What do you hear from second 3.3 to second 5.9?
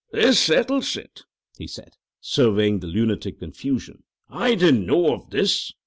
confusion. "I didn't know of this.